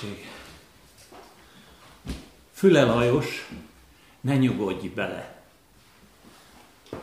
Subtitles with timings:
[0.00, 0.30] békesség.
[2.52, 3.50] Füle Lajos,
[4.20, 5.42] ne nyugodj bele.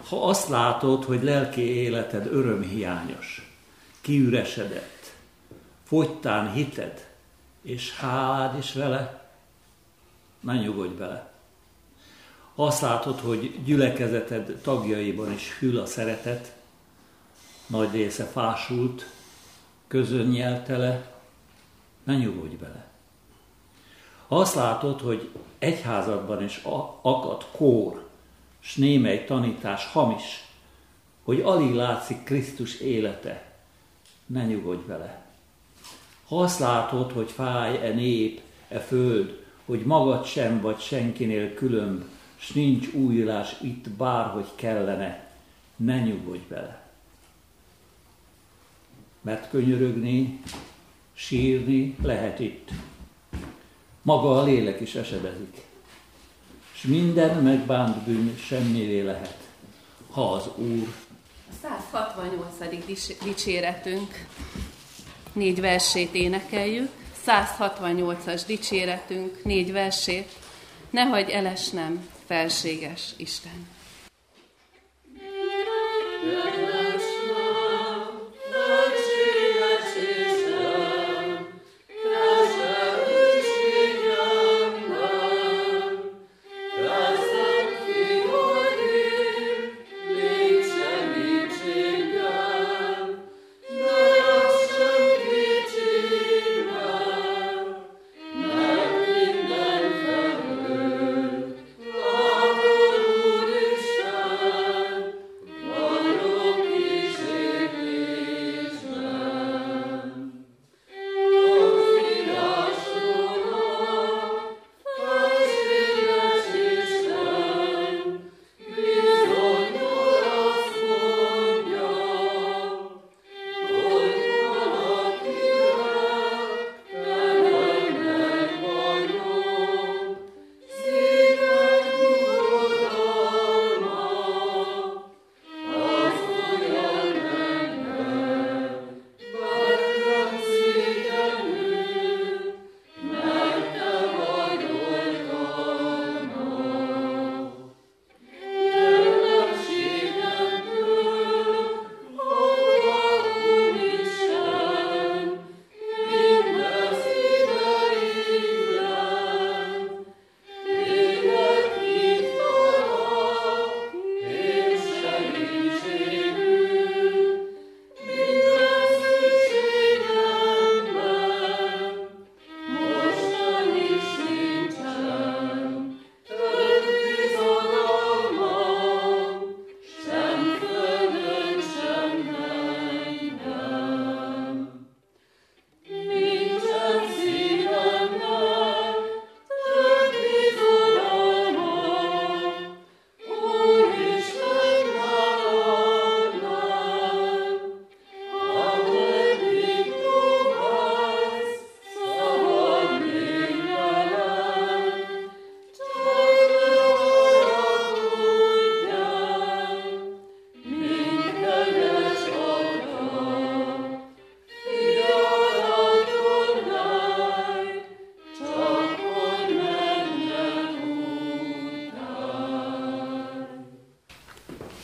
[0.07, 3.55] Ha azt látod, hogy lelki életed örömhiányos,
[4.01, 5.13] kiüresedett,
[5.83, 7.07] fogytán hited,
[7.61, 9.31] és hálád is vele,
[10.39, 11.31] ne nyugodj bele.
[12.55, 16.55] Ha azt látod, hogy gyülekezeted tagjaiban is hűl a szeretet,
[17.67, 19.05] nagy része fásult,
[19.87, 21.12] közönnyeltele,
[22.03, 22.85] ne nyugodj bele.
[24.27, 26.61] Ha azt látod, hogy egyházadban is
[27.01, 28.07] akad kór,
[28.59, 30.47] s némely tanítás hamis,
[31.23, 33.51] hogy alig látszik Krisztus élete,
[34.25, 35.25] ne nyugodj vele.
[36.27, 42.03] Ha azt látod, hogy fáj e nép, e föld, hogy magad sem vagy senkinél különb,
[42.35, 45.31] s nincs újulás itt bárhogy kellene,
[45.75, 46.81] ne nyugodj vele.
[49.21, 50.41] Mert könyörögni,
[51.27, 52.69] sírni lehet itt.
[54.01, 55.61] Maga a lélek is esedezik.
[56.73, 59.37] És minden megbánt bűn semmivé lehet,
[60.11, 60.87] ha az Úr.
[61.49, 63.23] A 168.
[63.23, 64.25] dicséretünk
[65.33, 66.89] négy versét énekeljük.
[67.27, 70.31] 168-as dicséretünk négy versét.
[70.89, 73.67] Ne hagyj elesnem, felséges Isten.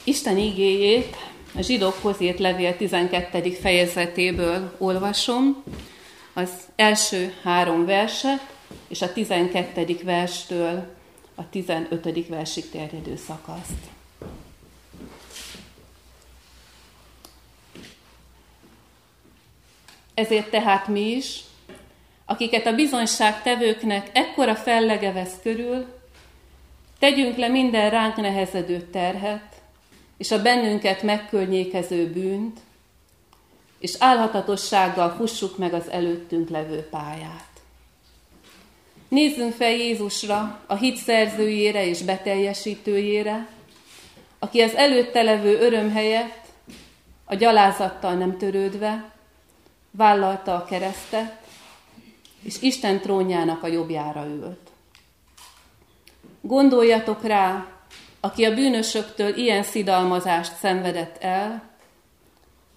[0.04, 1.16] Isten igéjét
[1.56, 3.52] a zsidókhoz írt levél 12.
[3.52, 5.64] fejezetéből olvasom,
[6.34, 8.42] az első három verset,
[8.88, 10.00] és a 12.
[10.04, 10.96] verstől
[11.36, 12.28] a 15.
[12.28, 13.90] versig terjedő szakaszt.
[20.14, 21.40] Ezért tehát mi is,
[22.26, 25.86] akiket a bizonyság tevőknek ekkora fellege vesz körül,
[27.00, 29.59] tegyünk le minden ránk nehezedő terhet,
[30.20, 32.60] és a bennünket megkörnyékező bűnt,
[33.80, 37.48] és álhatatossággal fussuk meg az előttünk levő pályát.
[39.08, 43.48] Nézzünk fel Jézusra, a hit szerzőjére és beteljesítőjére,
[44.40, 46.46] aki az előtte levő öröm helyett,
[47.26, 49.12] a gyalázattal nem törődve,
[49.92, 51.38] vállalta a keresztet,
[52.42, 54.70] és Isten trónjának a jobbjára ült.
[56.42, 57.68] Gondoljatok rá,
[58.20, 61.70] aki a bűnösöktől ilyen szidalmazást szenvedett el,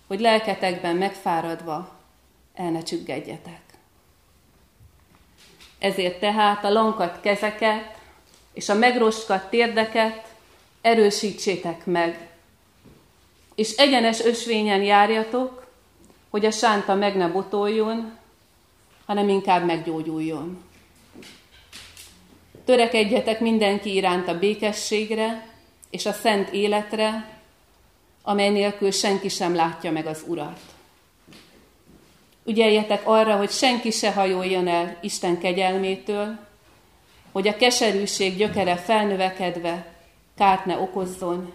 [0.07, 1.99] hogy lelketekben megfáradva
[2.55, 3.61] el ne csüggedjetek.
[5.79, 7.99] Ezért tehát a lankat kezeket
[8.53, 10.27] és a megroskat térdeket
[10.81, 12.29] erősítsétek meg,
[13.55, 15.67] és egyenes ösvényen járjatok,
[16.31, 18.19] hogy a sánta meg ne botoljon,
[19.07, 20.65] hanem inkább meggyógyuljon.
[22.65, 25.47] Törekedjetek mindenki iránt a békességre
[25.91, 27.39] és a szent életre,
[28.23, 30.61] amely nélkül senki sem látja meg az Urat.
[32.45, 36.39] Ügyeljetek arra, hogy senki se hajoljon el Isten kegyelmétől,
[37.33, 39.95] hogy a keserűség gyökere felnövekedve
[40.37, 41.53] kárt ne okozzon,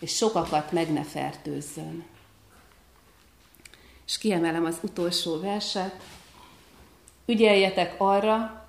[0.00, 2.04] és sokakat meg ne fertőzzön.
[4.06, 5.94] És kiemelem az utolsó verset.
[7.26, 8.63] Ügyeljetek arra,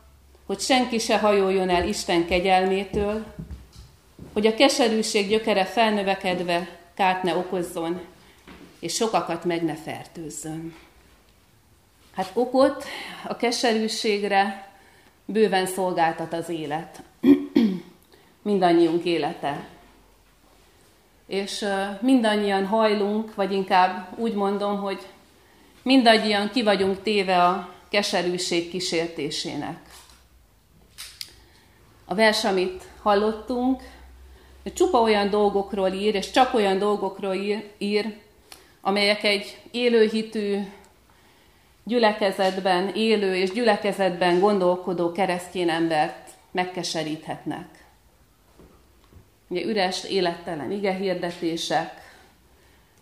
[0.46, 3.26] hogy senki se hajoljon el Isten kegyelmétől,
[4.34, 8.02] hogy a keserűség gyökere felnövekedve kárt ne okozzon,
[8.80, 10.76] és sokakat meg ne fertőzzön.
[12.16, 12.86] Hát okot
[13.28, 14.72] a keserűségre
[15.26, 17.04] bőven szolgáltat az élet.
[18.42, 19.68] Mindannyiunk élete.
[21.28, 21.66] És
[22.02, 25.00] mindannyian hajlunk, vagy inkább úgy mondom, hogy
[25.82, 29.95] mindannyian ki vagyunk téve a keserűség kísértésének.
[32.06, 33.84] A vers, amit hallottunk,
[34.74, 38.24] csupa olyan dolgokról ír, és csak olyan dolgokról ír, ír
[38.82, 40.58] amelyek egy élőhitű,
[41.84, 47.66] gyülekezetben élő és gyülekezetben gondolkodó keresztény embert megkeseríthetnek.
[49.48, 52.04] Ugye üres, élettelen igehirdetések,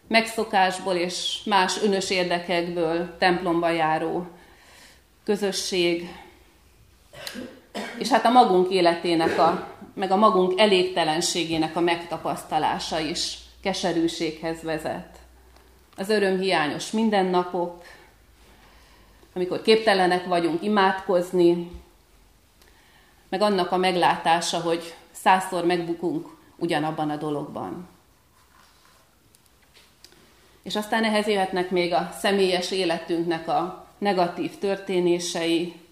[0.08, 4.28] megszokásból és más önös érdekekből templomba járó
[5.24, 6.10] közösség,
[7.98, 15.18] és hát a magunk életének, a, meg a magunk elégtelenségének a megtapasztalása is keserűséghez vezet.
[15.98, 17.84] Az örömhiányos mindennapok,
[19.34, 21.72] amikor képtelenek vagyunk imádkozni,
[23.30, 27.88] meg annak a meglátása, hogy százszor megbukunk ugyanabban a dologban.
[30.64, 35.83] És aztán ehhez jöhetnek még a személyes életünknek a negatív történései,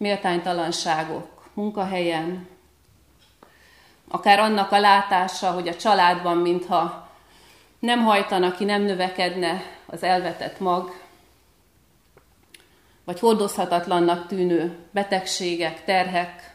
[0.00, 2.48] méltánytalanságok munkahelyen,
[4.08, 7.08] akár annak a látása, hogy a családban, mintha
[7.78, 11.00] nem hajtana ki, nem növekedne az elvetett mag,
[13.04, 16.54] vagy hordozhatatlannak tűnő betegségek, terhek,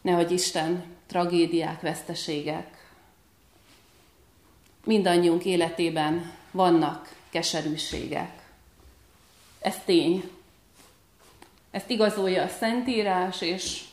[0.00, 2.90] nehogy Isten tragédiák, veszteségek.
[4.84, 8.48] Mindannyiunk életében vannak keserűségek.
[9.60, 10.38] Ez tény.
[11.70, 13.84] Ezt igazolja a Szentírás, és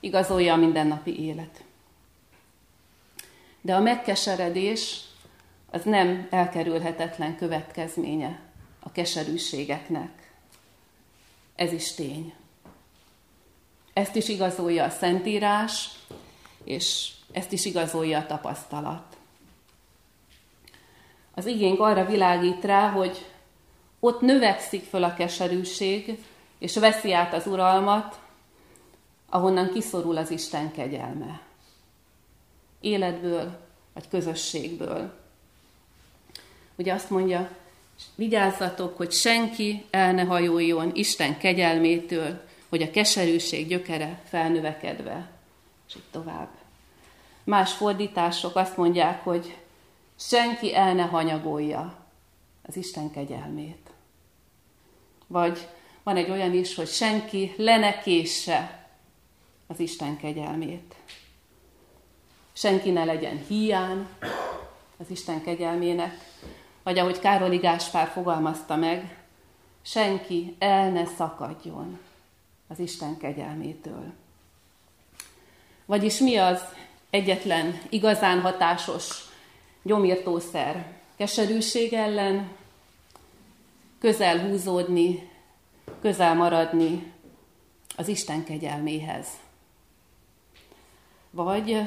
[0.00, 1.64] igazolja a mindennapi élet.
[3.60, 5.00] De a megkeseredés
[5.70, 8.40] az nem elkerülhetetlen következménye
[8.80, 10.32] a keserűségeknek.
[11.54, 12.34] Ez is tény.
[13.92, 15.90] Ezt is igazolja a Szentírás,
[16.64, 19.16] és ezt is igazolja a tapasztalat.
[21.34, 23.26] Az igénk arra világít rá, hogy
[24.00, 26.18] ott növekszik föl a keserűség,
[26.66, 28.18] és veszi át az uralmat,
[29.28, 31.40] ahonnan kiszorul az Isten kegyelme.
[32.80, 33.58] Életből,
[33.92, 35.12] vagy közösségből.
[36.76, 37.50] Ugye azt mondja,
[38.14, 45.30] vigyázzatok, hogy senki el ne hajoljon Isten kegyelmétől, hogy a keserűség gyökere felnövekedve,
[45.88, 46.48] és így tovább.
[47.44, 49.56] Más fordítások azt mondják, hogy
[50.16, 52.06] senki el ne hanyagolja
[52.62, 53.90] az Isten kegyelmét.
[55.26, 55.68] Vagy
[56.06, 58.02] van egy olyan is, hogy senki le
[59.66, 60.94] az Isten kegyelmét.
[62.52, 64.06] Senki ne legyen hiány
[64.96, 66.14] az Isten kegyelmének,
[66.82, 69.16] vagy ahogy Károli Gáspár fogalmazta meg,
[69.82, 71.98] senki el ne szakadjon
[72.68, 74.12] az Isten kegyelmétől.
[75.86, 76.60] Vagyis mi az
[77.10, 79.24] egyetlen igazán hatásos
[79.82, 80.92] gyomírtószer?
[81.16, 82.50] Keserűség ellen
[83.98, 85.34] közel húzódni,
[86.00, 87.12] közel maradni
[87.96, 89.26] az Isten kegyelméhez.
[91.30, 91.80] Vagy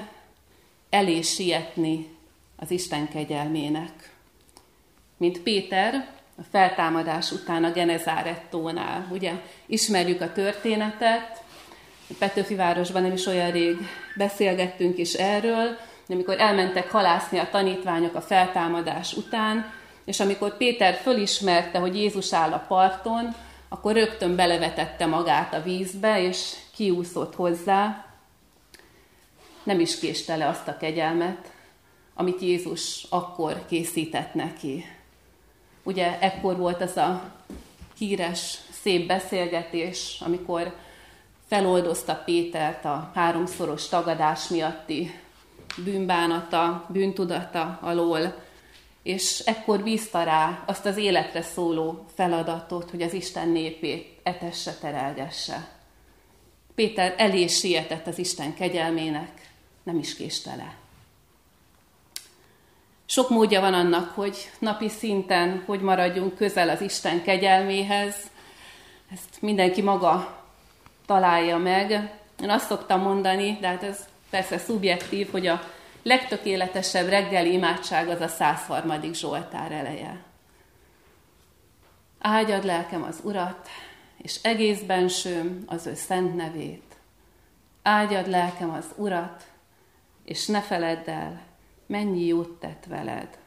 [0.89, 2.15] elé sietni
[2.55, 4.13] az Isten kegyelmének.
[5.17, 9.07] Mint Péter a feltámadás után a Genezárettónál.
[9.11, 9.33] Ugye
[9.65, 11.43] ismerjük a történetet,
[12.17, 13.77] Petőfi városban nem is olyan rég
[14.15, 19.73] beszélgettünk is erről, amikor elmentek halászni a tanítványok a feltámadás után,
[20.05, 23.35] és amikor Péter fölismerte, hogy Jézus áll a parton,
[23.69, 28.05] akkor rögtön belevetette magát a vízbe, és kiúszott hozzá.
[29.63, 31.51] Nem is késte le azt a kegyelmet,
[32.13, 34.85] amit Jézus akkor készített neki.
[35.83, 37.31] Ugye ekkor volt az a
[37.97, 40.75] híres szép beszélgetés, amikor
[41.47, 45.19] feloldozta Pétert a háromszoros tagadás miatti
[45.83, 48.47] bűnbánata, bűntudata alól,
[49.09, 55.67] és ekkor bízta rá azt az életre szóló feladatot, hogy az Isten népét etesse, terelgesse.
[56.75, 59.49] Péter elé sietett az Isten kegyelmének,
[59.83, 60.75] nem is késte le.
[63.05, 68.15] Sok módja van annak, hogy napi szinten hogy maradjunk közel az Isten kegyelméhez.
[69.13, 70.43] Ezt mindenki maga
[71.05, 71.91] találja meg.
[72.41, 75.61] Én azt szoktam mondani, de hát ez persze szubjektív, hogy a
[76.03, 79.13] legtökéletesebb reggeli imádság az a 103.
[79.13, 80.23] Zsoltár eleje.
[82.19, 83.67] Áldjad lelkem az Urat,
[84.17, 86.95] és egész bensőm az ő szent nevét.
[87.81, 89.43] Áldjad lelkem az Urat,
[90.23, 91.41] és ne feledd el,
[91.85, 93.37] mennyi jót tett veled.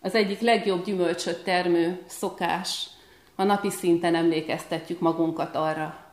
[0.00, 2.86] Az egyik legjobb gyümölcsöt termő szokás,
[3.34, 6.04] a napi szinten emlékeztetjük magunkat arra,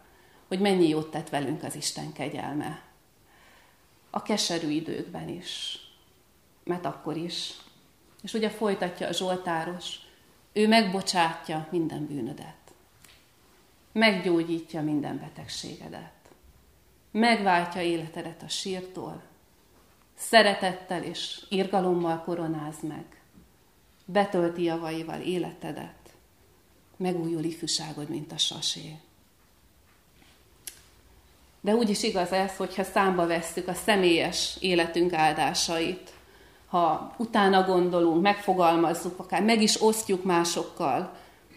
[0.47, 2.90] hogy mennyi jót tett velünk az Isten kegyelme.
[4.11, 5.79] A keserű időkben is,
[6.63, 7.53] mert akkor is.
[8.21, 9.95] És ugye folytatja a Zsoltáros,
[10.53, 12.55] ő megbocsátja minden bűnödet.
[13.91, 16.11] Meggyógyítja minden betegségedet.
[17.11, 19.21] Megváltja életedet a sírtól,
[20.15, 23.21] szeretettel és irgalommal koronáz meg,
[24.05, 26.15] betölti javaival életedet,
[26.97, 28.95] megújul ifjúságod, mint a sasé.
[31.61, 36.09] De úgy is igaz ez, hogyha számba vesszük a személyes életünk áldásait,
[36.67, 41.11] ha utána gondolunk, megfogalmazzuk, akár meg is osztjuk másokkal,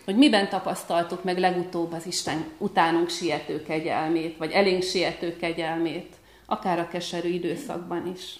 [0.04, 6.14] hogy miben tapasztaltuk meg legutóbb az Isten utánunk siető kegyelmét, vagy elénk siető kegyelmét,
[6.46, 8.36] akár a keserű időszakban is.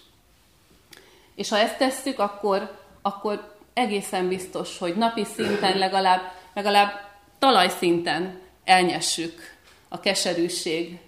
[1.35, 6.21] És ha ezt tesszük, akkor, akkor egészen biztos, hogy napi szinten legalább,
[6.54, 6.90] legalább
[7.38, 9.40] talajszinten elnyessük
[9.88, 10.99] a keserűség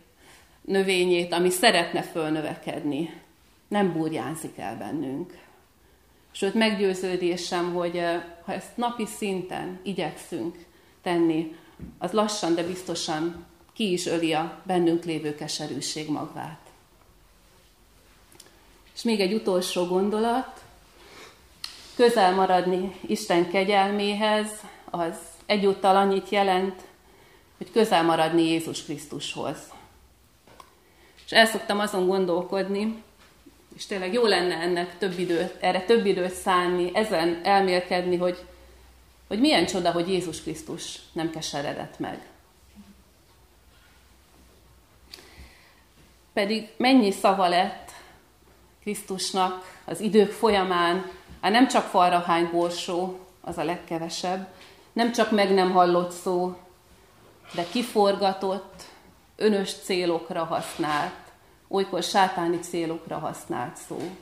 [0.67, 3.21] növényét, ami szeretne fölnövekedni.
[3.69, 5.39] Nem burjánzik el bennünk.
[6.31, 10.65] Sőt, meggyőződésem, hogy eh, ha ezt napi szinten igyekszünk
[11.03, 11.57] tenni,
[11.99, 16.61] az lassan, de biztosan ki is öli a bennünk lévő keserűség magvát.
[18.95, 20.65] És még egy utolsó gondolat,
[21.97, 24.49] közel maradni Isten kegyelméhez,
[24.91, 26.81] az egyúttal annyit jelent,
[27.57, 29.59] hogy közel maradni Jézus Krisztushoz.
[31.27, 33.03] És el szoktam azon gondolkodni,
[33.77, 38.45] és tényleg jó lenne ennek több időt, erre több időt szánni, ezen elmélkedni, hogy,
[39.29, 42.27] hogy milyen csoda, hogy Jézus Krisztus nem keseredett meg.
[46.33, 47.91] Pedig mennyi szava lett
[48.81, 54.49] Krisztusnak az idők folyamán, hát nem csak falra hány borsó, az a legkevesebb,
[54.93, 56.57] nem csak meg nem hallott szó,
[57.55, 58.83] de kiforgatott,
[59.37, 61.15] önös célokra használt,
[61.69, 64.17] olykor sátáni célokra használt szó.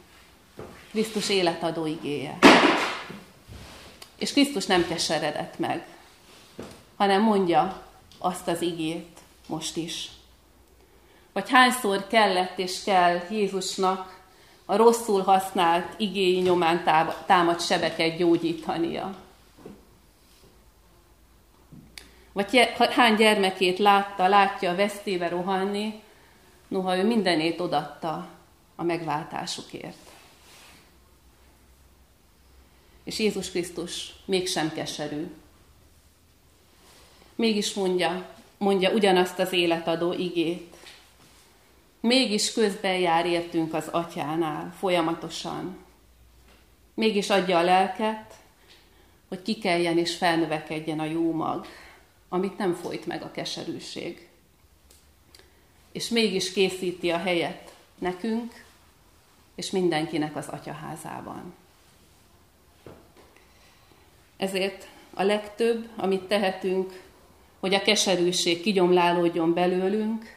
[0.90, 2.38] Krisztus életadó igéje.
[4.18, 5.86] És Krisztus nem keseredett meg,
[6.96, 7.82] hanem mondja
[8.18, 10.10] azt az igét most is.
[11.32, 14.22] Vagy hányszor kellett és kell Jézusnak
[14.64, 16.84] a rosszul használt igéi nyomán
[17.26, 19.23] támad sebeket gyógyítania.
[22.34, 26.02] Vagy hány gyermekét látta, látja vesztébe rohanni,
[26.68, 28.28] noha ő mindenét odatta
[28.76, 30.10] a megváltásukért.
[33.04, 35.26] És Jézus Krisztus mégsem keserű.
[37.34, 40.76] Mégis mondja, mondja ugyanazt az életadó igét.
[42.00, 45.76] Mégis közben jár értünk az atyánál folyamatosan.
[46.94, 48.34] Mégis adja a lelket,
[49.28, 51.66] hogy kikeljen és felnövekedjen a jó mag,
[52.34, 54.28] amit nem folyt meg a keserűség
[55.92, 58.64] és mégis készíti a helyet nekünk,
[59.54, 61.54] és mindenkinek az atyaházában.
[64.36, 67.02] Ezért a legtöbb, amit tehetünk,
[67.60, 70.36] hogy a keserűség kigyomlálódjon belőlünk,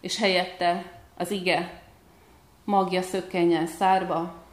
[0.00, 1.82] és helyette az ige
[2.64, 4.44] magja szökkenjen szárba,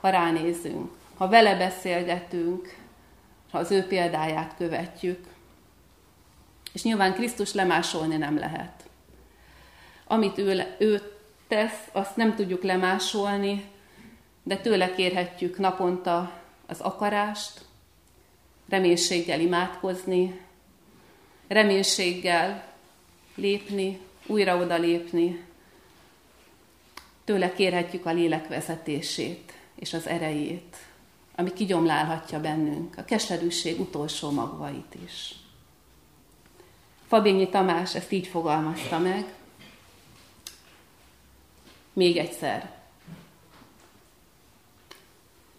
[0.00, 2.76] ha ránézünk, ha vele beszélgetünk,
[3.50, 5.33] ha az ő példáját követjük.
[6.74, 8.88] És nyilván Krisztus lemásolni nem lehet.
[10.06, 11.02] Amit ő, ő
[11.48, 13.64] tesz, azt nem tudjuk lemásolni,
[14.42, 17.64] de tőle kérhetjük naponta az akarást,
[18.68, 20.40] reménységgel imádkozni,
[21.48, 22.72] reménységgel
[23.34, 25.44] lépni, újra oda lépni.
[27.24, 30.76] Tőle kérhetjük a lélek vezetését és az erejét,
[31.34, 35.34] ami kigyomlálhatja bennünk a keserűség utolsó magvait is.
[37.14, 39.34] Fabényi Tamás ezt így fogalmazta meg.
[41.92, 42.74] Még egyszer.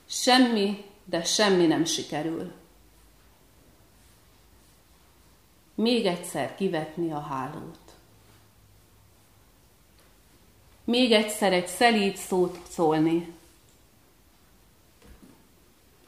[0.05, 2.51] Semmi, de semmi nem sikerül.
[5.75, 7.95] Még egyszer kivetni a hálót.
[10.83, 13.33] Még egyszer egy szelíd szót szólni.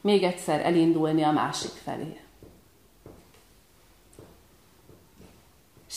[0.00, 2.20] Még egyszer elindulni a másik felé.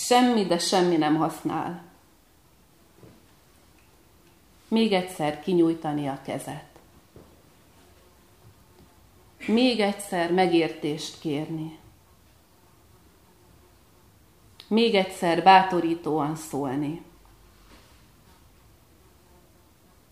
[0.06, 1.84] Semmi, de semmi nem használ.
[4.68, 6.80] Még egyszer kinyújtani a kezet.
[9.48, 11.80] Még egyszer megértést kérni.
[14.68, 17.02] Még egyszer bátorítóan szólni.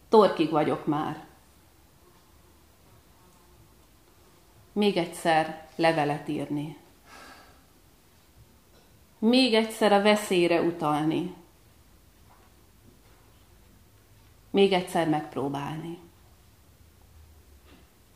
[0.09, 1.25] Torkig vagyok már.
[4.73, 6.77] Még egyszer levelet írni
[9.19, 11.33] még egyszer a veszélyre utalni.
[14.49, 15.97] Még egyszer megpróbálni.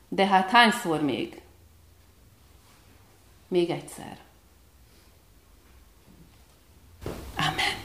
[0.08, 1.42] De hát hányszor még?
[3.48, 4.18] Még egyszer.
[7.36, 7.82] Amen.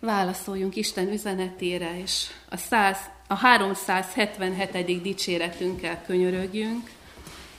[0.00, 5.02] Válaszoljunk Isten üzenetére, és a, 100, a 377.
[5.02, 6.90] dicséretünkkel könyörögjünk.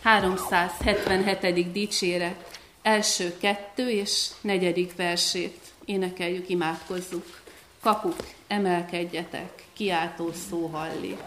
[0.01, 1.72] 377.
[1.72, 7.42] dicséret első kettő és negyedik versét énekeljük, imádkozzuk.
[7.79, 11.20] Kapuk, emelkedjetek, kiáltó szó hallik.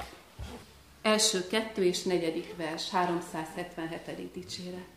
[1.03, 4.33] Első kettő és negyedik vers, 377.
[4.33, 4.94] dicséret.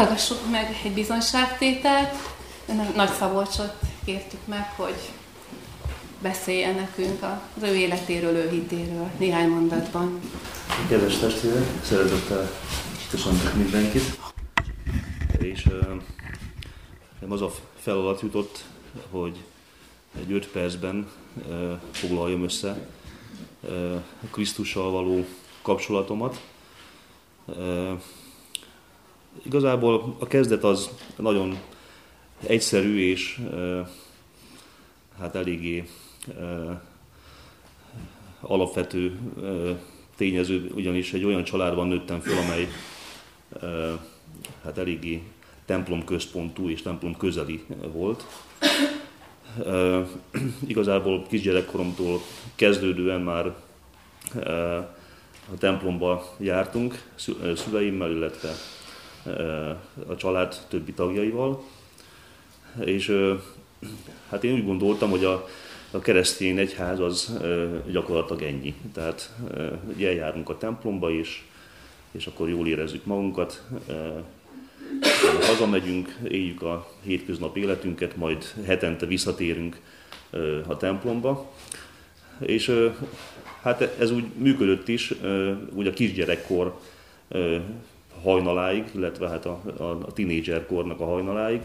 [0.00, 2.14] Hallgassuk meg egy bizonyságtételt.
[2.94, 5.10] Nagy Szabolcsot kértük meg, hogy
[6.22, 7.22] beszéljen nekünk
[7.56, 10.20] az ő életéről, ő hitéről néhány mondatban.
[10.88, 12.50] Kedves testvérek, szeretettel
[13.10, 14.18] köszöntök mindenkit.
[15.38, 18.64] És uh, az a feladat jutott,
[19.10, 19.36] hogy
[20.20, 21.10] egy öt percben
[21.90, 22.88] foglaljam össze
[24.30, 25.24] Krisztussal való
[25.62, 26.40] kapcsolatomat.
[29.42, 31.58] Igazából a kezdet az nagyon
[32.46, 33.40] egyszerű és
[35.18, 35.88] hát eléggé
[38.40, 39.18] alapvető
[40.16, 42.68] tényező, ugyanis egy olyan családban nőttem föl, amely
[44.64, 45.22] hát eléggé
[45.64, 48.24] templom központú és templom közeli volt.
[50.66, 52.20] Igazából kisgyerekkoromtól
[52.54, 53.46] kezdődően már
[55.52, 57.02] a templomba jártunk
[57.54, 58.52] szüleimmel, illetve
[60.06, 61.62] a család többi tagjaival.
[62.84, 63.12] És
[64.28, 65.48] hát én úgy gondoltam, hogy a,
[65.90, 67.38] a keresztény egyház az
[67.90, 68.74] gyakorlatilag ennyi.
[68.92, 69.34] Tehát
[69.98, 71.42] eljárunk a templomba, és,
[72.10, 73.62] és akkor jól érezzük magunkat,
[75.40, 79.80] hazamegyünk, éljük a hétköznap életünket, majd hetente visszatérünk
[80.66, 81.52] a templomba.
[82.38, 82.90] És
[83.62, 85.14] hát ez úgy működött is,
[85.72, 86.78] úgy a kisgyerekkor
[88.22, 91.60] hajnaláig, illetve hát a, a, a tinédzserkornak a hajnaláig,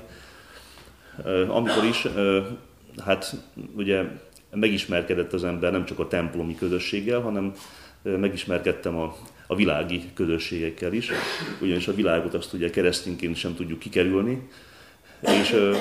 [1.48, 2.08] amikor is
[3.06, 3.36] hát
[3.76, 4.04] ugye
[4.52, 7.54] megismerkedett az ember nem csak a templomi közösséggel, hanem
[8.02, 9.15] megismerkedtem a,
[9.48, 11.10] a világi közösségekkel is,
[11.62, 14.48] ugyanis a világot azt ugye keresztényként sem tudjuk kikerülni,
[15.20, 15.76] és ö,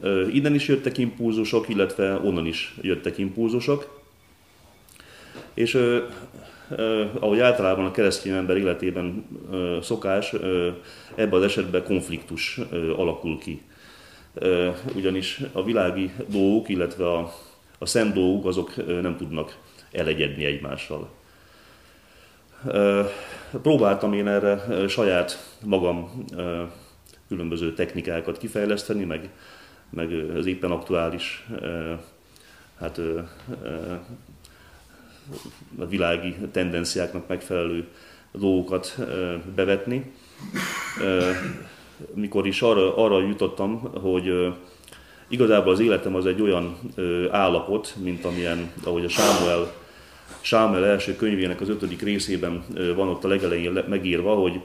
[0.00, 4.00] ö, innen is jöttek impulzusok, illetve onnan is jöttek impulzusok,
[5.54, 6.04] és ö,
[7.20, 9.26] ahogy általában a keresztény ember életében
[9.82, 10.32] szokás,
[11.14, 12.60] ebben az esetben konfliktus
[12.96, 13.62] alakul ki.
[14.94, 17.32] Ugyanis a világi dolgok, illetve a,
[17.78, 19.56] a szent dolgok, azok nem tudnak
[19.92, 21.08] elegyedni egymással.
[23.62, 26.24] Próbáltam én erre saját magam
[27.28, 29.30] különböző technikákat kifejleszteni, meg,
[29.90, 31.46] meg az éppen aktuális
[32.80, 33.00] hát,
[35.78, 37.86] a világi tendenciáknak megfelelő
[38.32, 38.98] dolgokat
[39.54, 40.12] bevetni.
[42.14, 44.54] Mikor is arra, arra jutottam, hogy
[45.28, 46.78] igazából az életem az egy olyan
[47.30, 49.72] állapot, mint amilyen, ahogy a Sámuel
[50.40, 52.64] Sámuel első könyvének az ötödik részében
[52.94, 54.60] van ott a legelején megírva, hogy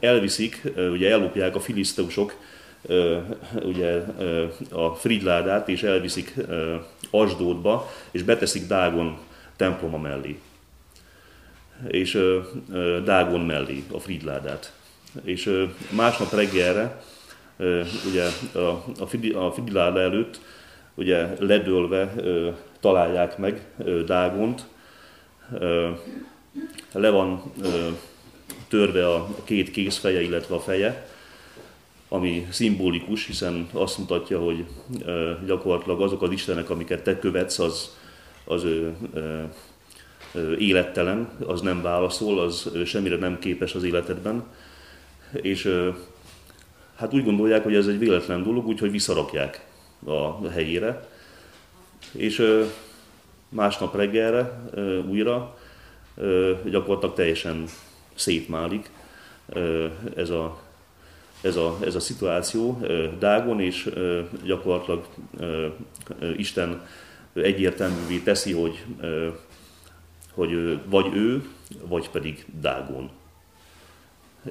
[0.00, 2.34] elviszik, ugye ellopják a filiszteusok
[3.62, 4.02] ugye
[4.70, 6.34] a Fridládát, és elviszik
[7.10, 9.18] Asdódba, és beteszik Dágon
[9.56, 10.40] temploma mellé.
[11.88, 12.18] És
[13.04, 14.72] Dágon mellé a Fridládát.
[15.24, 17.02] És másnap reggelre,
[18.10, 18.24] ugye
[19.34, 20.40] a Fridláda előtt,
[20.94, 22.12] ugye ledőlve
[22.80, 23.66] találják meg
[24.06, 24.64] Dágont.
[26.92, 27.52] Le van
[28.68, 31.08] törve a két kézfeje, illetve a feje,
[32.12, 34.64] ami szimbolikus, hiszen azt mutatja, hogy
[35.46, 37.96] gyakorlatilag azok az istenek, amiket te követsz, az,
[38.44, 38.94] az ő,
[40.58, 44.44] élettelen, az nem válaszol, az semmire nem képes az életedben.
[45.32, 45.88] És
[46.96, 49.66] hát úgy gondolják, hogy ez egy véletlen dolog, úgyhogy visszarakják
[50.04, 51.08] a helyére
[52.12, 52.64] és
[53.48, 54.60] másnap reggelre
[55.08, 55.58] újra
[56.64, 57.64] gyakorlatilag teljesen
[58.14, 58.90] szétmálik
[60.16, 60.60] ez a,
[61.40, 62.86] ez a, ez a szituáció
[63.18, 63.90] Dágon, és
[64.44, 65.06] gyakorlatilag
[66.36, 66.86] Isten
[67.32, 68.84] egyértelművé teszi, hogy,
[70.32, 71.48] hogy vagy ő,
[71.88, 73.10] vagy pedig Dágon.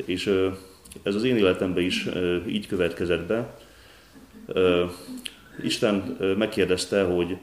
[0.05, 0.27] És
[1.03, 2.07] ez az én életemben is
[2.47, 3.57] így következett be.
[5.63, 7.37] Isten megkérdezte, hogy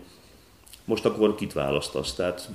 [0.85, 2.15] most akkor kit választasz?
[2.15, 2.51] Tehát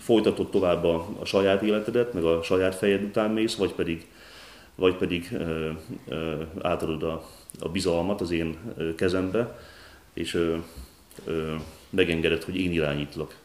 [0.00, 4.06] folytatod tovább a, a saját életedet, meg a saját fejed után mész, vagy pedig,
[4.76, 5.36] vagy pedig
[6.62, 7.28] átadod a,
[7.60, 8.56] a bizalmat az én
[8.96, 9.58] kezembe,
[10.12, 10.56] és
[11.90, 13.36] megengeded, hogy én irányítlak,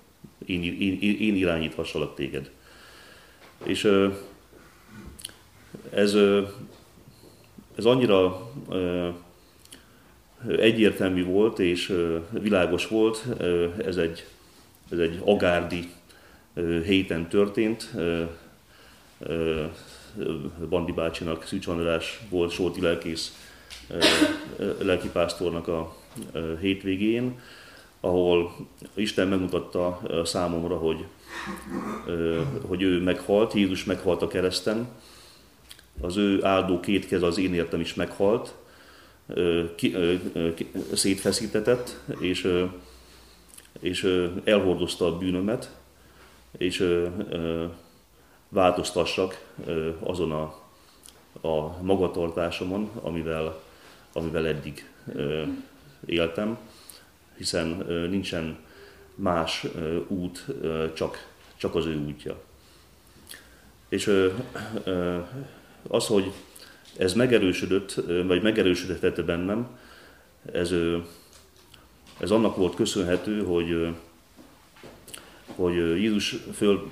[0.46, 2.52] én, én, én irányíthassalak téged.
[3.64, 3.92] És
[5.94, 6.16] ez,
[7.76, 8.52] ez annyira
[10.58, 11.94] egyértelmű volt és
[12.30, 13.26] világos volt,
[13.86, 14.26] ez egy,
[14.92, 15.90] ez egy agárdi
[16.86, 17.92] héten történt.
[20.70, 23.36] Bandi bácsinak, Szűcs András volt Solti lelkész
[24.80, 25.96] lelkipásztornak a
[26.60, 27.40] hétvégén,
[28.00, 28.56] ahol
[28.94, 31.06] Isten megmutatta számomra, hogy,
[32.68, 34.88] hogy ő meghalt, Jézus meghalt a kereszten,
[36.02, 38.56] az ő áldó két kez az én értem is meghalt,
[39.76, 39.96] ki,
[40.56, 42.48] ki, szétfeszítetett, és,
[43.80, 45.76] és elhordozta a bűnömet,
[46.58, 47.02] és
[48.52, 49.54] változtassak
[50.00, 50.42] azon a,
[51.48, 53.62] a magatartásomon, amivel,
[54.14, 54.90] amivel eddig
[56.06, 56.58] éltem,
[57.38, 57.68] hiszen
[58.10, 58.58] nincsen
[59.16, 59.68] más
[60.08, 60.46] út,
[60.94, 62.42] csak, csak az ő útja.
[63.90, 64.12] És
[65.88, 66.32] az, hogy
[66.98, 67.94] ez megerősödött,
[68.28, 69.80] vagy megerősödhetett bennem,
[70.52, 70.74] ez,
[72.20, 73.96] ez annak volt köszönhető, hogy,
[75.56, 76.92] hogy Jézus föl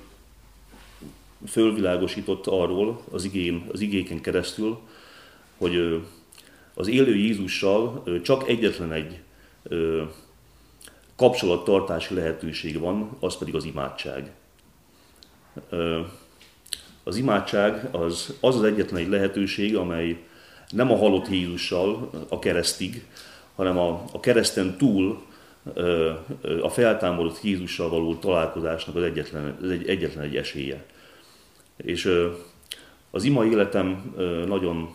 [1.47, 4.79] fölvilágosított arról az, igén, az igéken keresztül,
[5.57, 6.03] hogy
[6.73, 9.19] az élő Jézussal csak egyetlen egy
[11.15, 14.31] kapcsolattartási lehetőség van, az pedig az imádság.
[17.03, 20.17] Az imádság az az, az egyetlen egy lehetőség, amely
[20.69, 23.05] nem a halott Jézussal a keresztig,
[23.55, 25.21] hanem a, a kereszten túl
[26.61, 30.85] a feltámadott Jézussal való találkozásnak az egyetlen, az egy, egyetlen egy esélye.
[31.83, 32.11] És
[33.11, 34.13] az ima életem
[34.47, 34.89] nagyon,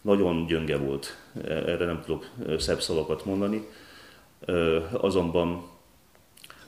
[0.00, 3.68] nagyon gyönge volt, erre nem tudok szebb szavakat mondani,
[4.92, 5.62] azonban,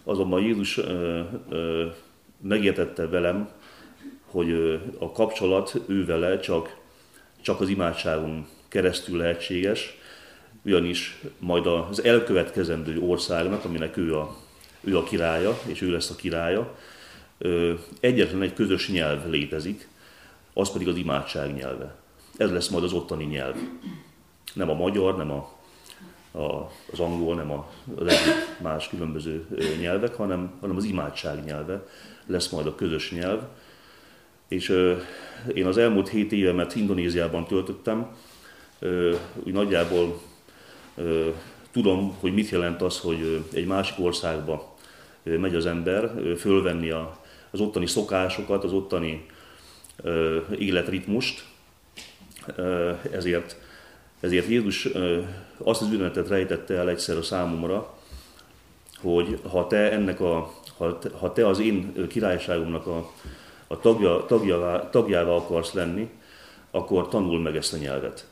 [0.04, 0.80] azonban Jézus
[2.40, 3.48] megértette velem,
[4.30, 6.76] hogy a kapcsolat ő vele csak,
[7.40, 9.98] csak az imádságon keresztül lehetséges,
[10.64, 14.36] ugyanis majd az elkövetkezendő országnak, aminek ő a,
[14.80, 16.76] ő a királya, és ő lesz a királya,
[18.00, 19.88] egyetlen egy közös nyelv létezik,
[20.52, 21.94] az pedig az imádság nyelve.
[22.36, 23.56] Ez lesz majd az ottani nyelv.
[24.54, 25.52] Nem a magyar, nem a,
[26.38, 28.14] a, az angol, nem a, az
[28.62, 29.46] más különböző
[29.80, 31.86] nyelvek, hanem, hanem az imádság nyelve
[32.26, 33.42] lesz majd a közös nyelv.
[34.48, 34.96] És ö,
[35.54, 38.16] én az elmúlt hét évemet Indonéziában töltöttem,
[38.78, 40.20] ö, úgy nagyjából
[40.94, 41.28] ö,
[41.70, 44.76] tudom, hogy mit jelent az, hogy egy másik országba
[45.22, 47.23] megy az ember fölvenni a,
[47.54, 49.26] az ottani szokásokat, az ottani
[50.58, 51.44] életritmust,
[53.10, 53.56] ezért,
[54.20, 54.88] ezért Jézus
[55.58, 57.94] azt az üzenetet rejtette el egyszer a számomra,
[59.00, 63.10] hogy ha te ennek a, ha te, ha te az én királyságomnak a,
[63.66, 66.10] a tagja, tagjává, tagjává akarsz lenni,
[66.70, 68.26] akkor tanul meg ezt a nyelvet.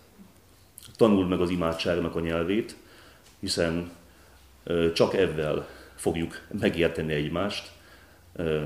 [0.97, 2.77] Tanuld meg az imádságnak a nyelvét,
[3.41, 3.91] hiszen
[4.93, 7.71] csak ebben fogjuk megérteni egymást,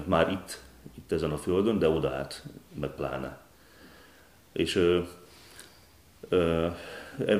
[0.04, 0.62] már itt,
[0.94, 2.42] itt ezen a földön, de oda át,
[2.80, 3.38] meg pláne.
[4.52, 4.76] És
[6.28, 6.68] ö,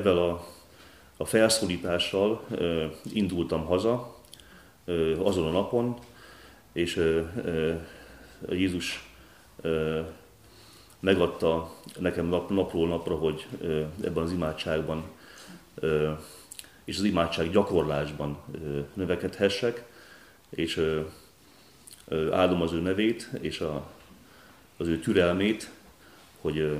[0.03, 0.45] a,
[1.17, 2.45] a felszólítással
[3.13, 4.15] indultam haza
[5.23, 5.97] azon a napon,
[6.71, 7.21] és
[8.49, 9.11] Jézus
[10.99, 13.47] megadta nekem nap, napról napra, hogy
[14.03, 15.03] ebben az imádságban
[16.83, 18.37] és az imádság gyakorlásban
[18.93, 19.85] növekedhessek,
[20.49, 20.81] és
[22.31, 23.91] áldom az ő nevét és a,
[24.77, 25.71] az ő türelmét,
[26.41, 26.77] hogy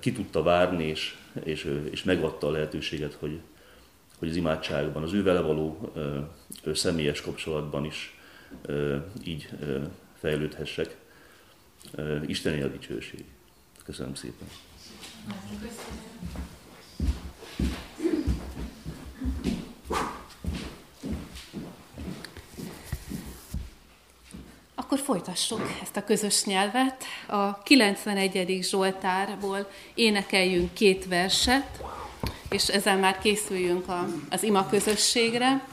[0.00, 3.40] ki tudta várni, és, és, és megadta a lehetőséget, hogy,
[4.18, 5.92] hogy az imádságban, az ő vele való
[6.74, 8.18] személyes kapcsolatban is
[9.24, 9.48] így
[10.18, 10.96] fejlődhessek.
[12.26, 13.24] Isteni a dicsőség.
[13.84, 14.48] Köszönöm szépen.
[15.60, 16.58] Köszönöm.
[24.90, 27.04] Akkor folytassuk ezt a közös nyelvet.
[27.26, 28.58] A 91.
[28.62, 31.66] Zsoltárból énekeljünk két verset,
[32.48, 35.64] és ezzel már készüljünk a, az ima közösségre.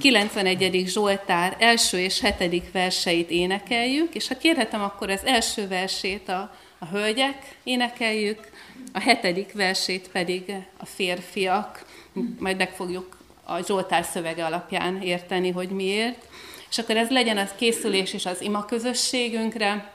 [0.00, 0.82] 91.
[0.86, 6.86] Zsoltár első és hetedik verseit énekeljük, és ha kérhetem, akkor az első versét a, a
[6.86, 8.40] hölgyek énekeljük,
[8.92, 11.84] a hetedik versét pedig a férfiak.
[12.38, 16.24] Majd meg fogjuk a Zsoltár szövege alapján érteni, hogy miért
[16.70, 19.94] és akkor ez legyen az készülés is az ima közösségünkre.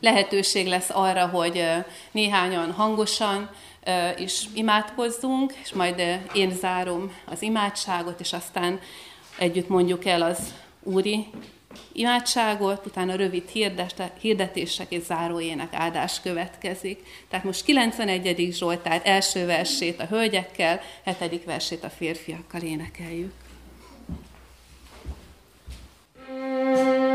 [0.00, 1.64] Lehetőség lesz arra, hogy
[2.10, 3.50] néhányan hangosan
[4.18, 6.02] is imádkozzunk, és majd
[6.34, 8.80] én zárom az imádságot, és aztán
[9.38, 10.38] együtt mondjuk el az
[10.82, 11.26] úri
[11.92, 13.48] imádságot, utána rövid
[14.20, 17.02] hirdetések és záróének áldás következik.
[17.28, 18.48] Tehát most 91.
[18.52, 20.80] Zsoltár első versét a hölgyekkel,
[21.20, 21.44] 7.
[21.44, 23.32] versét a férfiakkal énekeljük.
[26.76, 27.05] Legyünk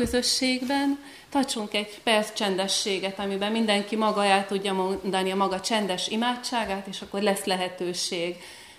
[0.00, 6.86] közösségben, tartsunk egy perc csendességet, amiben mindenki maga el tudja mondani a maga csendes imádságát,
[6.86, 8.36] és akkor lesz lehetőség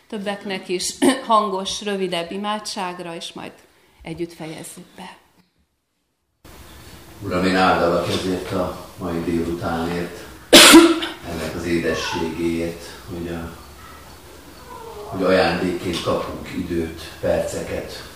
[0.10, 0.94] többeknek is
[1.28, 3.52] hangos, rövidebb imádságra, és majd
[4.02, 5.18] együtt fejezzük be.
[7.24, 10.18] Uram, én áldalak ezért a mai délutánért,
[11.32, 13.58] ennek az édességéért, hogy, a,
[15.06, 18.10] hogy ajándékként kapunk időt, perceket,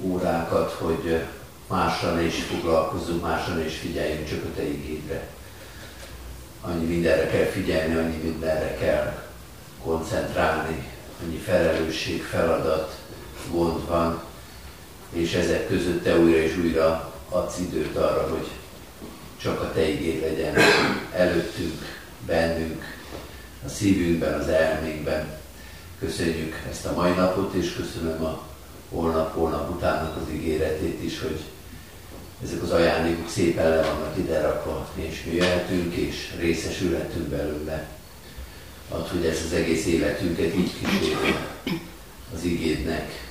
[0.00, 1.26] órákat, hogy
[1.66, 5.28] mással is foglalkozzunk, mással is figyeljünk csak a Te igédre.
[6.60, 9.24] Annyi mindenre kell figyelni, annyi mindenre kell
[9.82, 10.88] koncentrálni,
[11.22, 12.98] annyi felelősség, feladat,
[13.50, 14.22] gond van,
[15.12, 18.46] és ezek között Te újra és újra adsz időt arra, hogy
[19.40, 20.54] csak a Te igéd legyen
[21.12, 22.84] előttünk, bennünk,
[23.64, 25.38] a szívünkben, az elménkben.
[25.98, 28.42] Köszönjük ezt a mai napot, és köszönöm a
[28.88, 31.40] holnap, holnap utánnak az ígéretét is, hogy
[32.44, 37.88] ezek az ajándékok szépen le vannak ide rakva, és mi jöhetünk, és részesülhetünk belőle.
[38.88, 41.46] Ad, hogy ezt az egész életünket így kísérje
[42.34, 43.26] az igédnek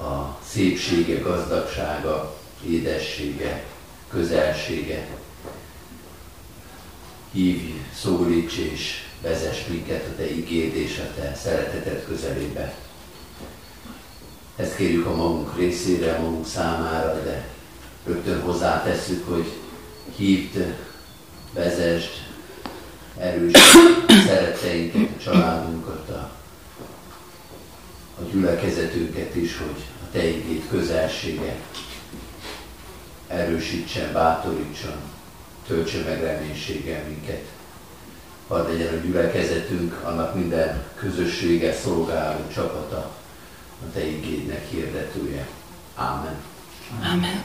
[0.00, 3.64] a szépsége, gazdagsága, édessége,
[4.08, 5.06] közelsége.
[7.32, 12.74] Hívj, szólíts és vezess minket a Te igéd és a Te szereteted közelébe.
[14.56, 17.55] Ezt kérjük a magunk részére, a magunk számára, de
[18.06, 19.52] rögtön hozzátesszük, hogy
[20.16, 20.74] hívd,
[21.52, 22.10] vezesd,
[23.18, 26.30] erősítsd szeretteinket, a családunkat, a,
[28.20, 31.56] a gyülekezetünket is, hogy a Te igét közelsége
[33.28, 34.96] erősítsen, bátorítson,
[35.66, 37.44] töltse meg reménységgel minket.
[38.48, 43.14] Hadd legyen a gyülekezetünk, annak minden közössége, szolgáló csapata,
[43.82, 45.48] a Te igédnek hirdetője.
[45.94, 46.36] Ámen.
[47.12, 47.44] Amen.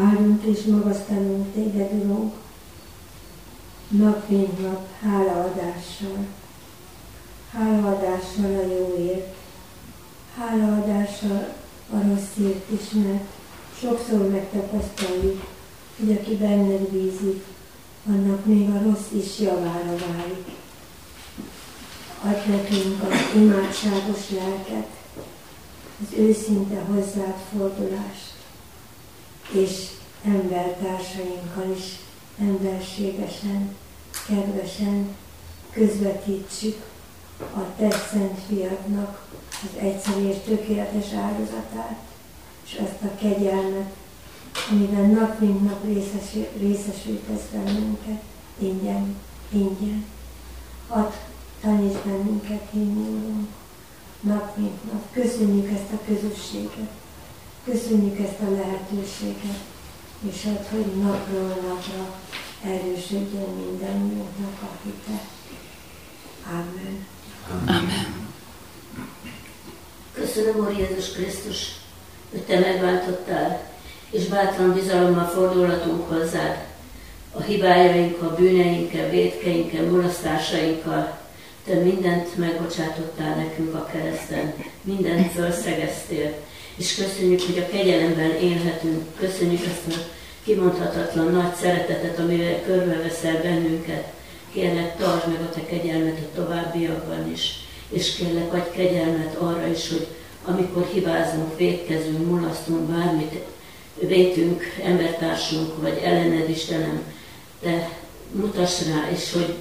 [0.00, 2.34] Áldunk és magasztalunk Téged, Urunk,
[3.88, 6.26] nap mint nap hálaadással.
[7.52, 9.34] Hálaadással a jóért,
[10.36, 11.54] hálaadással
[11.92, 13.24] a rosszért is, mert
[13.80, 15.44] sokszor megtapasztaljuk,
[15.98, 17.44] hogy aki benned bízik,
[18.06, 20.46] annak még a rossz is javára válik.
[22.24, 24.88] Adj nekünk az imádságos lelket,
[26.02, 28.37] az őszinte hozzád fordulást,
[29.52, 29.88] és
[30.24, 31.98] embertársainkkal is
[32.40, 33.76] emberségesen,
[34.26, 35.16] kedvesen
[35.70, 36.84] közvetítsük
[37.40, 41.98] a Te szent fiadnak az egyszerű és tökéletes áldozatát,
[42.64, 43.94] és azt a kegyelmet,
[44.70, 48.22] amiben nap mint nap részesül, részesültesz bennünket,
[48.58, 49.16] ingyen,
[49.48, 50.04] ingyen.
[50.88, 51.12] Hadd
[51.60, 53.48] taníts bennünket hinni,
[54.20, 55.12] nap mint nap.
[55.12, 56.90] Köszönjük ezt a közösséget,
[57.72, 59.58] köszönjük ezt a lehetőséget,
[60.30, 62.20] és add, hogy napról napra
[62.64, 65.20] erősödjön mindannyiunknak a hite.
[66.50, 67.06] Amen.
[67.66, 68.26] Amen.
[70.12, 71.66] Köszönöm, Úr Jézus Krisztus,
[72.30, 73.70] hogy Te megváltottál,
[74.10, 76.66] és bátran bizalommal fordulhatunk hozzád.
[77.32, 81.18] A hibájainkkal, bűneinkkel, védkeinkkel, mulasztásainkkal,
[81.64, 86.46] Te mindent megbocsátottál nekünk a kereszten, mindent felszegeztél,
[86.78, 89.04] és köszönjük, hogy a kegyelemben élhetünk.
[89.18, 90.00] Köszönjük ezt a
[90.44, 94.12] kimondhatatlan nagy szeretetet, amivel körbeveszel bennünket.
[94.52, 97.50] Kérlek, tartsd meg a Te kegyelmet a továbbiakban is,
[97.88, 100.06] és kérlek, adj kegyelmet arra is, hogy
[100.44, 103.34] amikor hibázunk, védkezünk, mulasztunk, bármit
[104.00, 107.02] vétünk, embertársunk, vagy ellened Istenem,
[107.62, 107.90] te
[108.32, 109.54] mutass rá, és hogy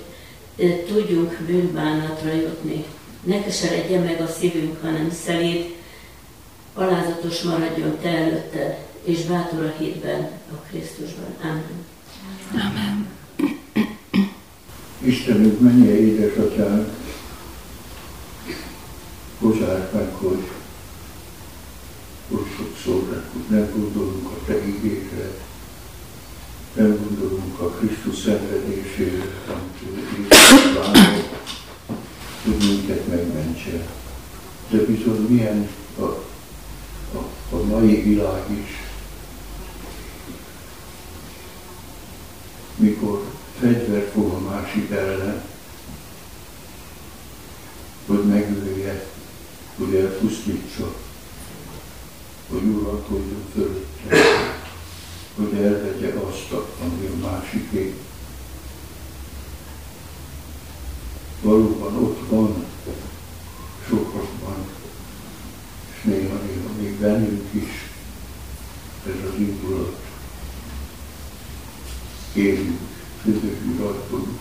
[0.87, 2.85] tudjunk bűnbánatra jutni.
[3.23, 5.75] Ne keseredjen meg a szívünk, hanem szelíd,
[6.77, 11.35] alázatos maradjon te előtted, és bátor a hitben, a Krisztusban.
[11.41, 11.85] Amen.
[12.51, 13.07] Amen.
[14.99, 16.89] Istenünk, menje édesatyánk,
[19.39, 20.47] bocsáss meg, hogy
[22.29, 25.31] hogy sokszor nem gondolunk a Te igékre,
[26.73, 30.77] nem gondolunk a Krisztus szenvedésére, amit ő Jézus
[32.43, 33.87] hogy minket megmentse.
[34.69, 35.69] De bizony milyen
[35.99, 36.26] a,
[37.51, 38.69] a mai világ is,
[42.75, 43.23] mikor
[43.59, 45.43] fegyvert fog a másik ellen,
[48.05, 49.05] hogy megölje,
[49.77, 50.95] hogy elpusztítsa,
[52.49, 54.17] hogy uralkodjon fölötte,
[55.35, 56.51] hogy elvegye azt,
[56.83, 57.95] ami a másiké.
[61.41, 62.65] Valóban ott van
[63.87, 64.36] sokak
[66.07, 67.89] és néha-néha még bennünk is
[69.07, 69.99] ez az indulat.
[72.33, 72.79] Élünk,
[73.23, 74.39] ködögű rajtunk,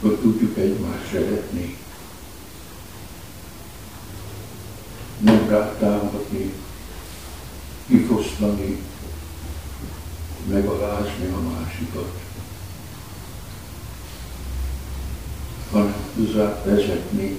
[0.00, 1.76] hogy tudjuk egymást szeretni.
[5.18, 6.52] Nem rátámadni,
[7.86, 8.82] kifosztani,
[10.48, 12.20] megalázni a másikat,
[15.70, 17.38] hanem hozzá vezetni,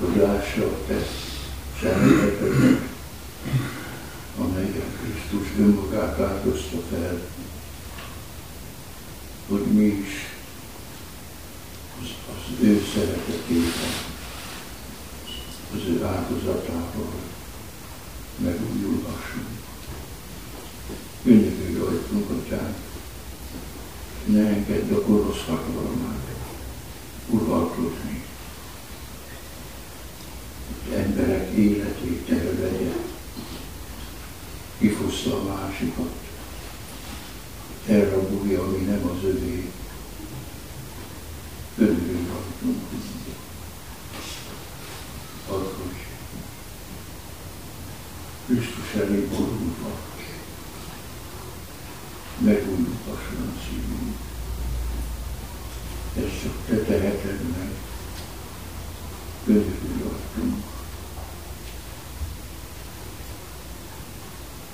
[0.00, 1.06] hogy lássa a te
[1.80, 2.80] szeretetedet,
[4.38, 7.20] amelyen Krisztus önmagát áldozta fel,
[9.48, 10.12] hogy mi is
[12.00, 13.94] az, az ő szeretetében,
[15.74, 17.14] az ő áldozatával
[18.36, 19.58] megújulhassunk.
[21.22, 22.76] Könyörülj rajtunk, Atyánk,
[24.24, 26.19] ne engedd a gonosz hatalmát
[35.80, 36.09] electrical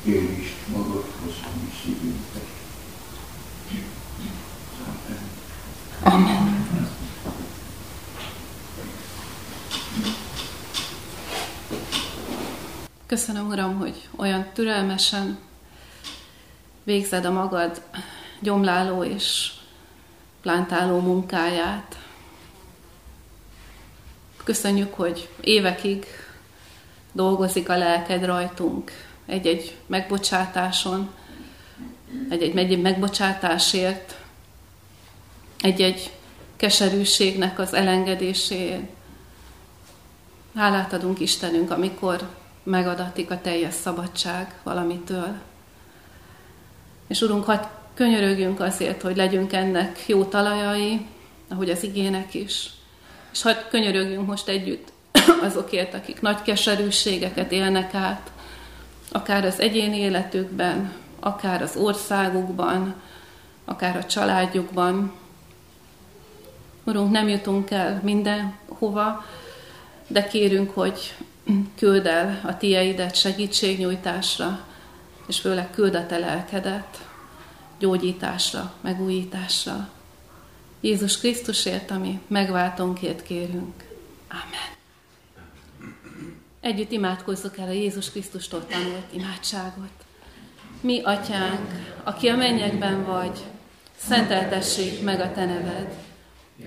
[0.06, 2.46] Érítsd magadhoz a mi szívünket.
[6.02, 6.66] Amen.
[13.06, 15.38] Köszönöm, Uram, hogy olyan türelmesen
[16.84, 17.82] végzed a magad
[18.40, 19.52] gyomláló és
[20.40, 21.98] plántáló munkáját.
[24.44, 26.06] Köszönjük, hogy évekig
[27.12, 31.10] dolgozik a lelked rajtunk egy-egy megbocsátáson,
[32.28, 34.16] egy-egy megbocsátásért,
[35.60, 36.12] egy-egy
[36.56, 38.88] keserűségnek az elengedéséért.
[40.54, 42.28] Hálát adunk Istenünk, amikor
[42.62, 45.34] megadatik a teljes szabadság valamitől.
[47.08, 47.62] És Urunk, hadd
[47.94, 51.06] könyörögjünk azért, hogy legyünk ennek jó talajai,
[51.48, 52.70] ahogy az igének is.
[53.32, 54.92] És hadd könyörögjünk most együtt
[55.48, 58.30] azokért, akik nagy keserűségeket élnek át,
[59.16, 62.94] akár az egyéni életükben, akár az országukban,
[63.64, 65.12] akár a családjukban.
[66.84, 69.24] Urunk, nem jutunk el mindenhova,
[70.06, 71.14] de kérünk, hogy
[71.76, 74.66] küld el a tieidet segítségnyújtásra,
[75.26, 77.08] és főleg küld a te lelkedet
[77.78, 79.88] gyógyításra, megújításra.
[80.80, 83.84] Jézus Krisztusért, ami megváltónkért kérünk.
[84.28, 84.76] Amen.
[86.60, 89.90] Együtt imádkozzuk el a Jézus Krisztustól tanult imádságot.
[90.80, 91.70] Mi, Atyánk,
[92.04, 93.38] aki a mennyekben vagy,
[93.96, 95.94] szenteltessék meg a Te neved.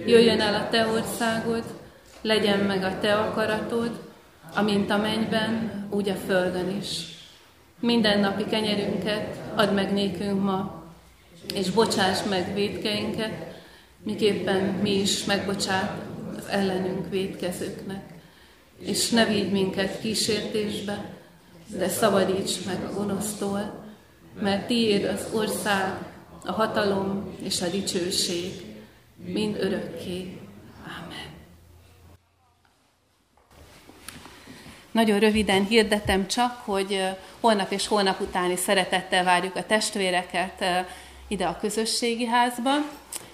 [0.06, 1.64] Jöjjön el a Te országod,
[2.22, 4.00] legyen meg a Te akaratod,
[4.54, 7.04] amint a mennyben, úgy a földön is.
[7.80, 10.84] Minden napi kenyerünket add meg nékünk ma,
[11.54, 13.62] és bocsáss meg védkeinket,
[14.04, 16.02] miképpen mi is megbocsát
[16.38, 18.19] az ellenünk védkezőknek.
[18.80, 21.14] És ne vigy minket kísértésbe,
[21.68, 23.84] de szabadíts meg a gonosztól,
[24.42, 25.98] mert tiéd az ország,
[26.46, 28.52] a hatalom és a dicsőség,
[29.16, 30.40] mind örökké.
[34.92, 37.02] Nagyon röviden hirdetem csak, hogy
[37.40, 40.64] holnap és holnap utáni szeretettel várjuk a testvéreket
[41.28, 42.72] ide a közösségi házba.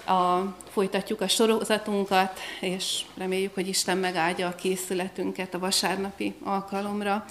[0.06, 7.26] A, folytatjuk a sorozatunkat, és reméljük, hogy Isten megáldja a készületünket a vasárnapi alkalomra.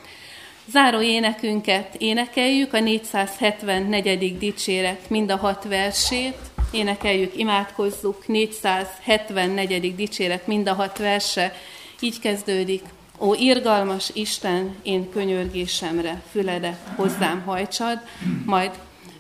[0.71, 4.39] Záró énekünket énekeljük, a 474.
[4.39, 6.37] dicséret mind a hat versét,
[6.71, 9.95] énekeljük, imádkozzuk, 474.
[9.95, 11.55] dicséret mind a hat verse,
[12.01, 12.83] így kezdődik.
[13.19, 17.99] Ó, irgalmas Isten, én könyörgésemre füledet hozzám hajtsad,
[18.47, 18.71] majd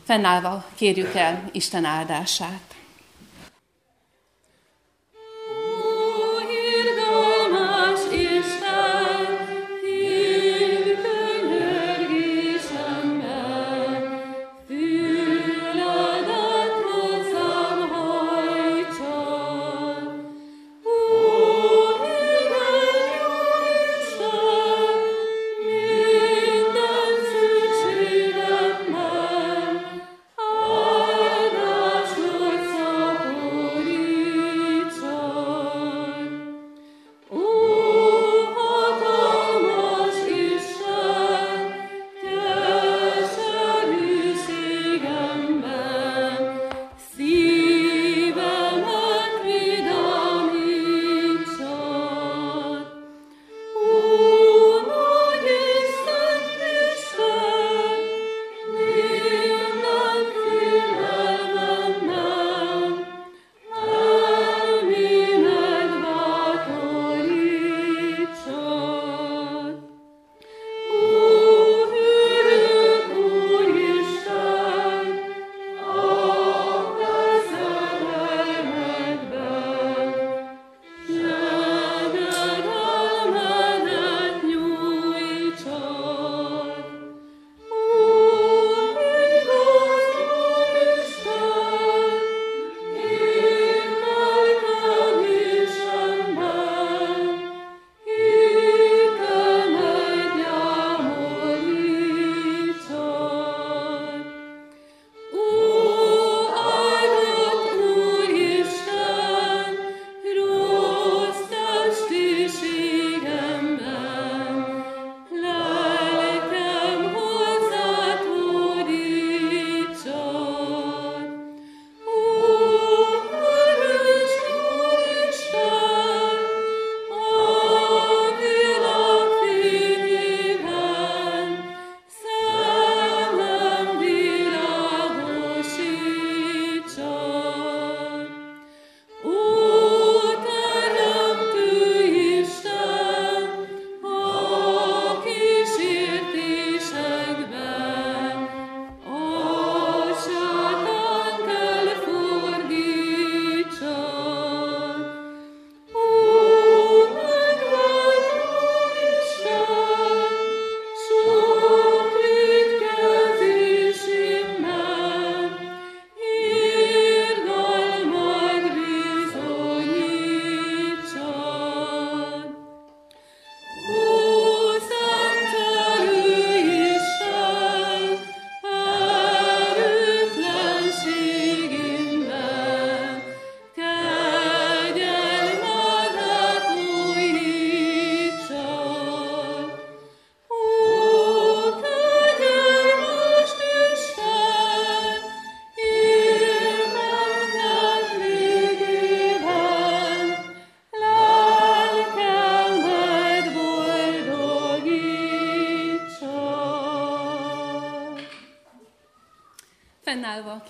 [0.05, 2.75] fennállva kérjük el Isten áldását.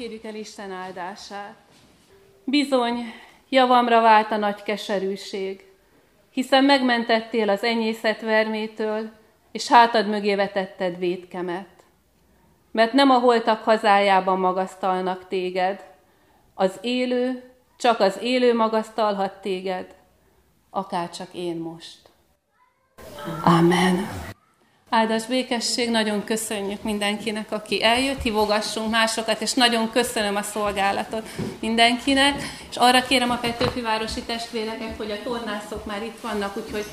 [0.04, 1.54] Kérjük el Isten áldását.
[2.44, 2.98] Bizony,
[3.48, 5.64] javamra vált a nagy keserűség,
[6.30, 9.10] hiszen megmentettél az enyészet vermétől,
[9.52, 11.68] és hátad mögé vetetted védkemet.
[12.70, 15.84] Mert nem a holtak hazájában magasztalnak téged,
[16.54, 19.94] az élő, csak az élő magasztalhat téged,
[20.70, 21.98] akárcsak én most.
[23.44, 24.08] Amen.
[24.94, 31.28] Áldás békesség, nagyon köszönjük mindenkinek, aki eljött, hívogassunk másokat, és nagyon köszönöm a szolgálatot
[31.60, 36.84] mindenkinek, és arra kérem a Petőfivárosi testvéreket, hogy a tornászok már itt vannak, úgyhogy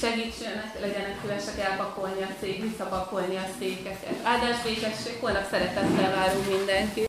[0.00, 4.14] segítsenek, legyenek szívesek elpakolni a szék, visszapakolni a székeket.
[4.22, 7.02] Áldás békesség, holnap szeretettel várunk mindenkit.